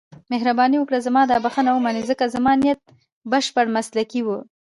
مهرباني 0.31 0.77
وکړئ 0.79 0.99
زما 1.07 1.21
دا 1.31 1.37
بښنه 1.45 1.71
ومنئ، 1.73 2.03
ځکه 2.11 2.25
زما 2.35 2.51
نیت 2.61 2.79
بشپړ 3.31 3.65
مسلکي 3.77 4.21
و. 4.23 4.27